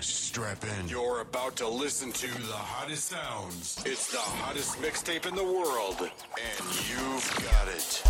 [0.00, 0.88] Strap in.
[0.88, 3.82] You're about to listen to the hottest sounds.
[3.86, 8.02] It's the hottest mixtape in the world, and you've got it.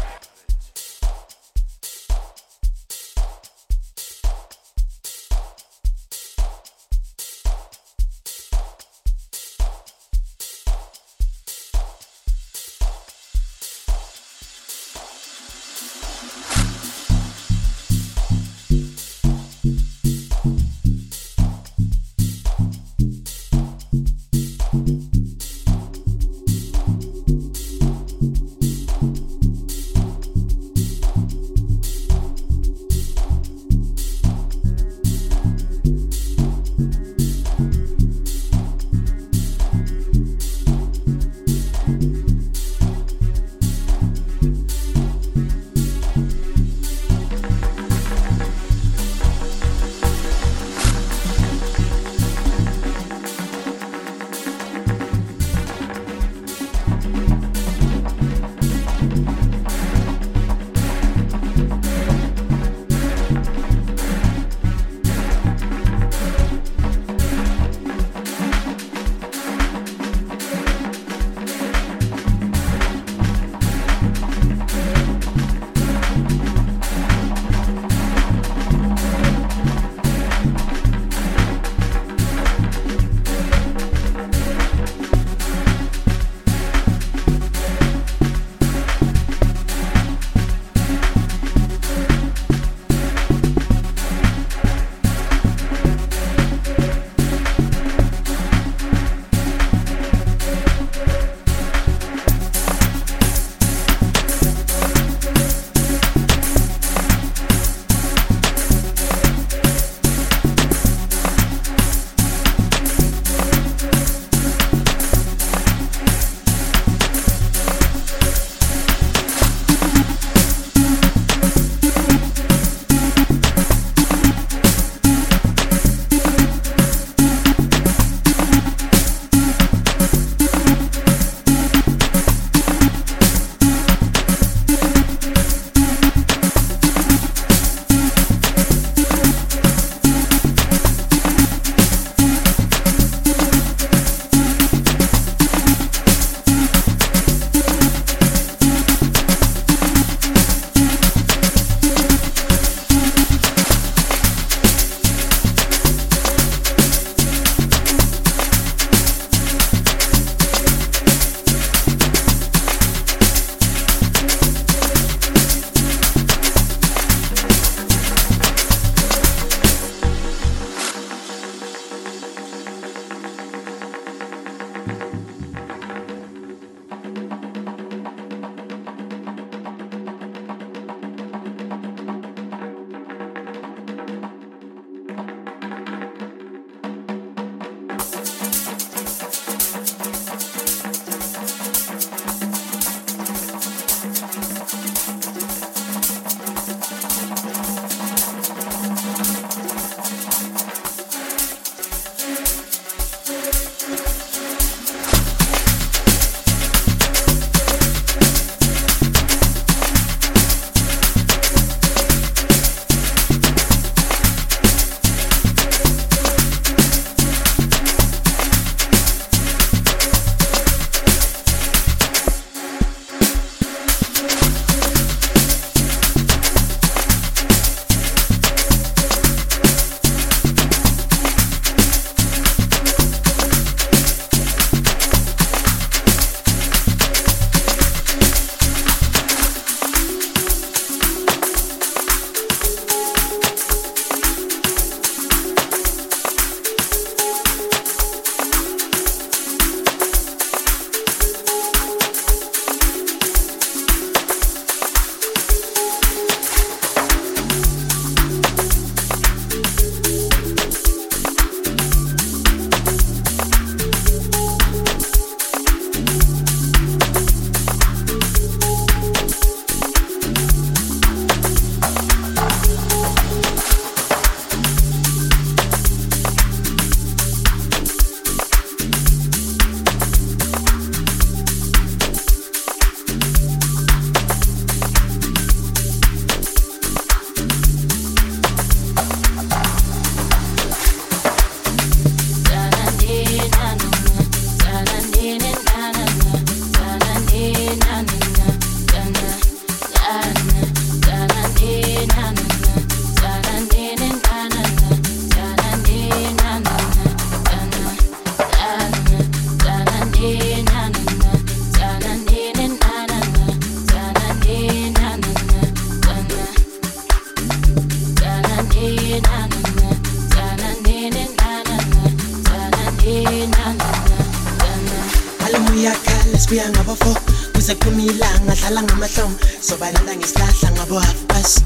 [326.37, 331.63] Sibuya ngabo 4 kuze kuphuma ilanga dlala ngamahlombe sobalanda ngesilahla ngabo half past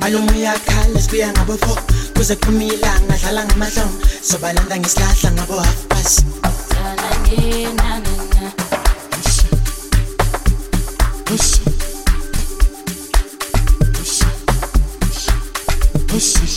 [0.00, 6.24] malume uyakhala sibuya ngabo 4 kuze kuphuma ilanga dlala ngamahlombe sobalanda ngesilahla ngabo half past
[11.32, 11.60] Push.
[16.08, 16.51] Push.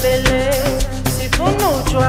[0.00, 0.78] pelea,
[1.18, 2.00] si fue mucho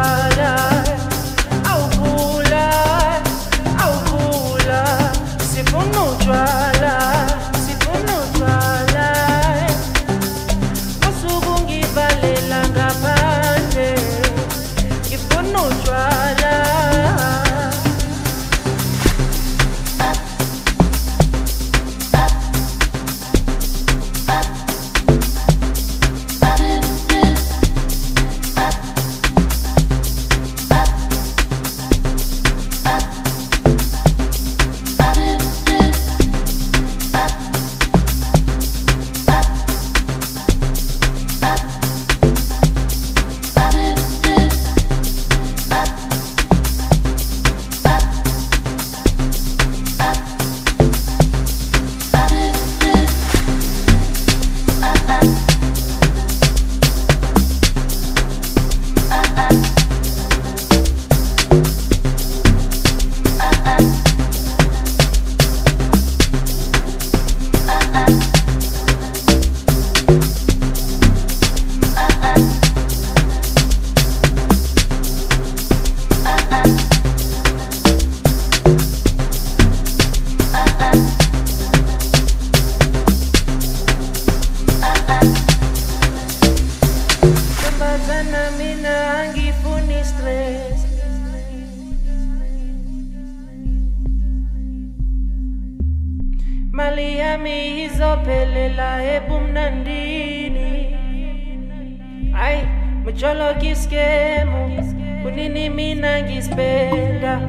[106.60, 107.40] napenda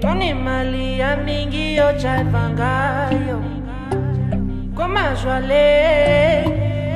[0.00, 4.76] toni mali ya mingi yochaivangayo oh.
[4.76, 5.64] komajwale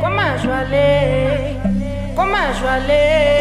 [0.03, 0.89] komajwale
[2.17, 3.40] komajwale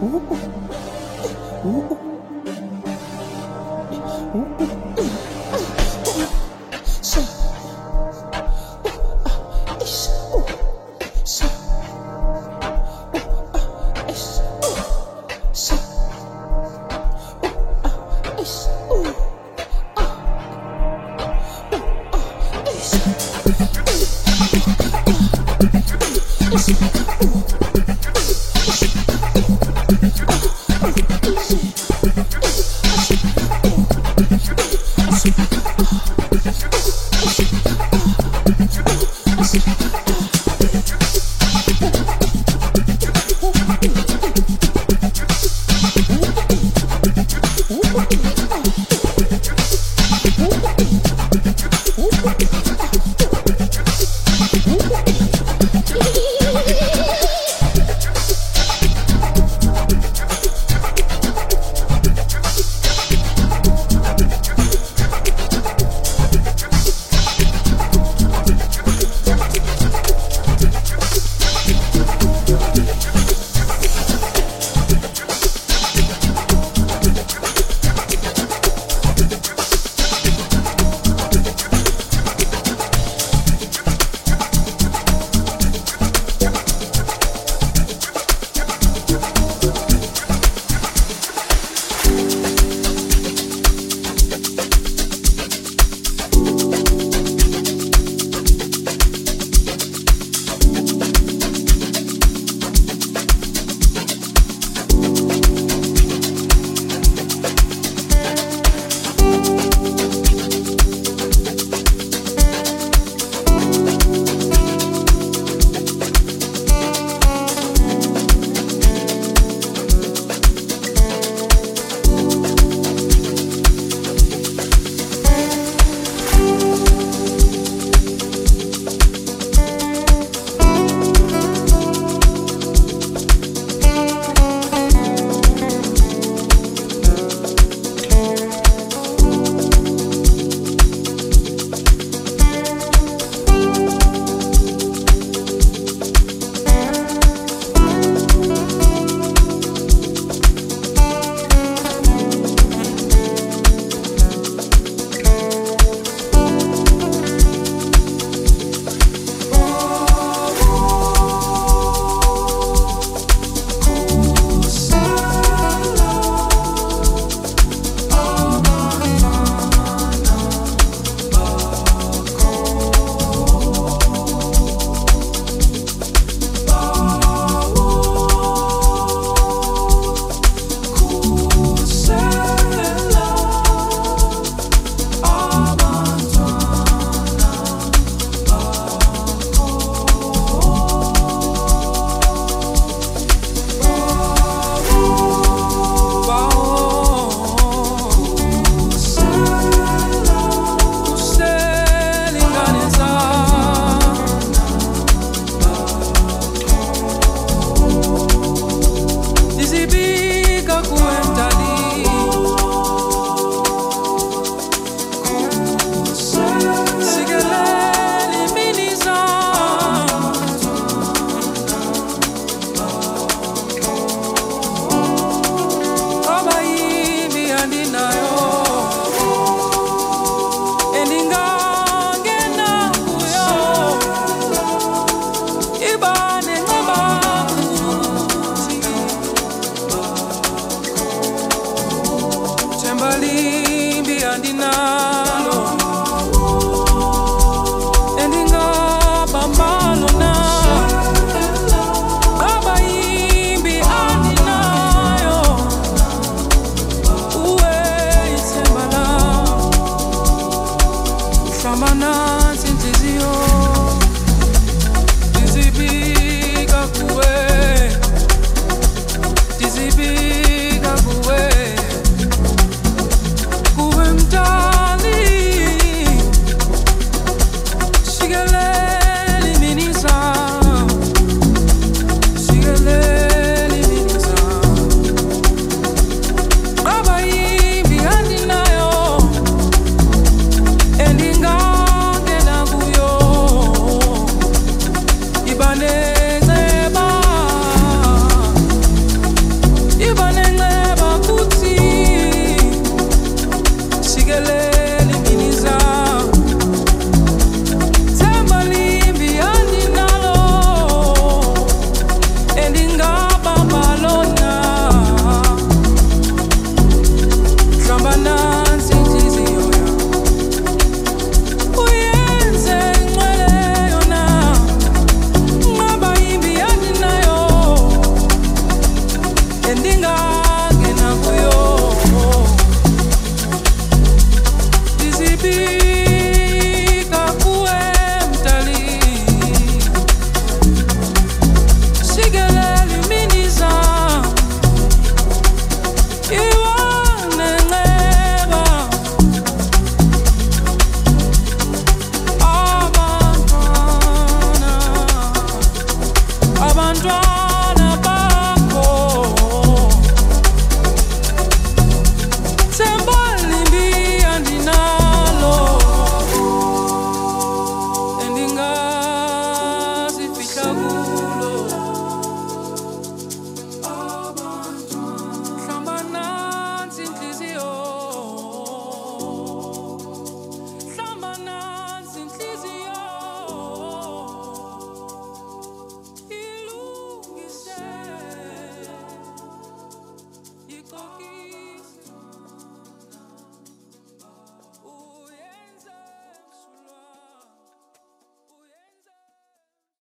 [0.00, 0.06] Uh,
[1.64, 2.07] uh, uh.